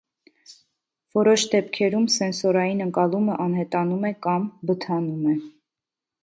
[1.17, 5.37] Որոշ դեպքերում սենսորային ընկալումը անհետանում է կամ բթանում է։